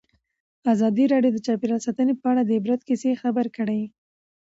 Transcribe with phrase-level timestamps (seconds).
[0.73, 3.81] ازادي راډیو د چاپیریال ساتنه په اړه د عبرت کیسې خبر کړي.